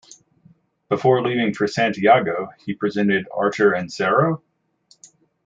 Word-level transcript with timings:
Before 0.89 1.21
leaving 1.21 1.53
for 1.53 1.67
Santiago, 1.67 2.49
he 2.65 2.73
presented 2.73 3.27
Acher 3.29 3.77
en 3.77 3.87
serio? 3.87 4.41